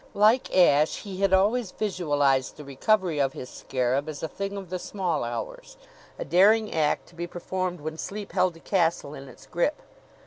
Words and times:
Like 0.15 0.57
Ashe, 0.57 1.01
he 1.03 1.17
had 1.21 1.31
always 1.31 1.69
visualized 1.69 2.57
the 2.57 2.63
recovery 2.65 3.19
of 3.19 3.33
his 3.33 3.49
scarab 3.51 4.09
as 4.09 4.23
a 4.23 4.27
thing 4.27 4.57
of 4.57 4.71
the 4.71 4.79
small 4.79 5.23
hours, 5.23 5.77
a 6.17 6.25
daring 6.25 6.71
act 6.73 7.07
to 7.09 7.13
be 7.15 7.27
performed 7.27 7.81
when 7.81 7.99
sleep 7.99 8.31
held 8.31 8.55
the 8.55 8.59
castle 8.61 9.13
in 9.13 9.27
its 9.27 9.45
grip. 9.45 9.79